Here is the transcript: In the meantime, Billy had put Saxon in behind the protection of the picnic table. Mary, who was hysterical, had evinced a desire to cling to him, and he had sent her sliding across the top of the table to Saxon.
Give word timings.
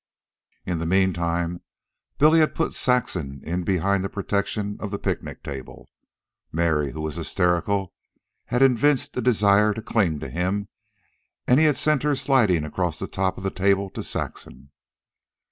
In 0.65 0.79
the 0.79 0.87
meantime, 0.87 1.61
Billy 2.17 2.39
had 2.39 2.55
put 2.55 2.73
Saxon 2.73 3.39
in 3.43 3.61
behind 3.61 4.03
the 4.03 4.09
protection 4.09 4.77
of 4.79 4.89
the 4.89 4.97
picnic 4.97 5.43
table. 5.43 5.87
Mary, 6.51 6.93
who 6.93 7.01
was 7.01 7.17
hysterical, 7.17 7.93
had 8.45 8.63
evinced 8.63 9.15
a 9.17 9.21
desire 9.21 9.75
to 9.75 9.81
cling 9.83 10.17
to 10.21 10.29
him, 10.29 10.69
and 11.45 11.59
he 11.59 11.67
had 11.67 11.77
sent 11.77 12.01
her 12.01 12.15
sliding 12.15 12.65
across 12.65 12.97
the 12.97 13.05
top 13.07 13.37
of 13.37 13.43
the 13.43 13.51
table 13.51 13.91
to 13.91 14.01
Saxon. 14.01 14.71